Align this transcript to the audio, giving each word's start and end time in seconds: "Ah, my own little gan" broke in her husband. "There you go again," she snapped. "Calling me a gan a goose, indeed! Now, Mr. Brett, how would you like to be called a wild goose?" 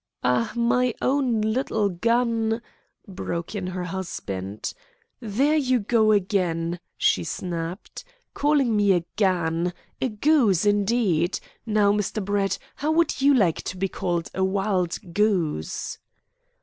"Ah, 0.23 0.51
my 0.55 0.95
own 0.99 1.41
little 1.41 1.87
gan" 1.87 2.59
broke 3.07 3.53
in 3.53 3.67
her 3.67 3.83
husband. 3.83 4.73
"There 5.19 5.55
you 5.55 5.79
go 5.79 6.11
again," 6.11 6.79
she 6.97 7.23
snapped. 7.23 8.03
"Calling 8.33 8.75
me 8.75 8.93
a 8.93 9.05
gan 9.15 9.73
a 10.01 10.09
goose, 10.09 10.65
indeed! 10.65 11.39
Now, 11.67 11.91
Mr. 11.91 12.25
Brett, 12.25 12.57
how 12.77 12.91
would 12.93 13.21
you 13.21 13.31
like 13.35 13.61
to 13.61 13.77
be 13.77 13.89
called 13.89 14.31
a 14.33 14.43
wild 14.43 14.97
goose?" 15.13 15.99